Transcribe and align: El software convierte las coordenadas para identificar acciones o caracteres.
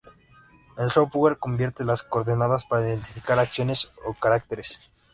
El 0.79 0.89
software 0.89 1.37
convierte 1.37 1.85
las 1.85 2.01
coordenadas 2.01 2.65
para 2.65 2.87
identificar 2.87 3.37
acciones 3.37 3.91
o 4.03 4.15
caracteres. 4.15 4.79